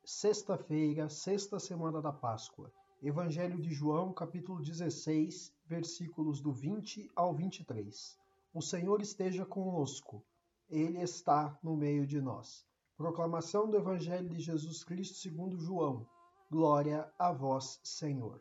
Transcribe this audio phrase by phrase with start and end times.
[0.05, 2.72] sexta-feira, sexta semana da Páscoa.
[3.02, 8.19] Evangelho de João, capítulo 16, versículos do 20 ao 23.
[8.55, 10.24] O Senhor esteja conosco.
[10.70, 12.64] Ele está no meio de nós.
[12.96, 16.06] Proclamação do Evangelho de Jesus Cristo segundo João.
[16.50, 18.41] Glória a vós, Senhor.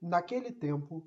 [0.00, 1.06] Naquele tempo,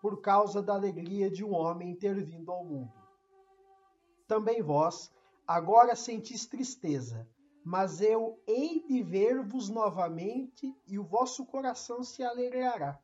[0.00, 2.92] por causa da alegria de um homem ter vindo ao mundo.
[4.26, 5.12] Também vós,
[5.46, 7.28] agora sentis tristeza,
[7.64, 12.98] mas eu hei de ver-vos novamente e o vosso coração se alegrará,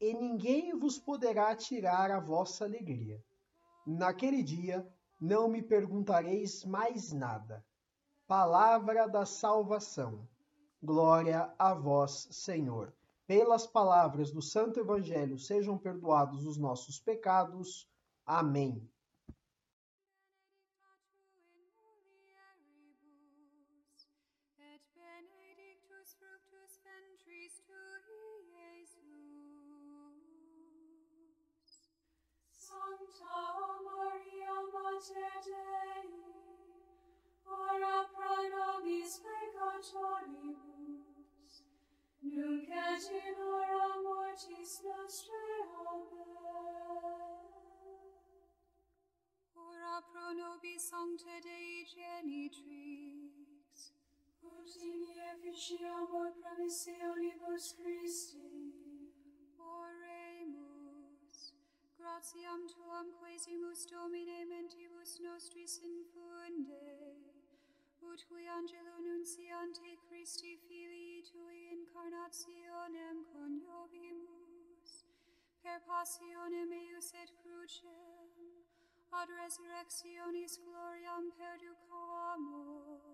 [0.00, 3.22] e ninguém vos poderá tirar a vossa alegria.
[3.86, 4.86] Naquele dia
[5.20, 7.64] não me perguntareis mais nada.
[8.26, 10.28] Palavra da salvação.
[10.82, 12.92] Glória a vós, Senhor.
[13.28, 17.86] Pelas palavras do Santo Evangelho sejam perdoados os nossos pecados.
[18.24, 18.90] Amém.
[42.22, 45.60] Nunc et in hora mortis nostrae.
[45.92, 47.38] Amen.
[49.56, 53.92] Ora pro nobis Sancta Dei Genitrix,
[54.42, 55.00] ut in
[55.32, 58.50] efficiamur promissionibus Christi.
[59.58, 61.38] Oremus,
[61.98, 67.16] gratiam tuam quesimus Domine mentibus nostris infunde,
[68.02, 69.96] ut qui angelo nunciante
[72.08, 75.04] incarnationem coniovimus,
[75.62, 78.30] per passionem eius et crucem,
[79.12, 83.12] ad resurrectionis gloriam perducamur,